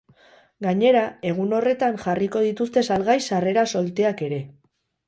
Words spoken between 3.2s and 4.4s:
sarrera solteak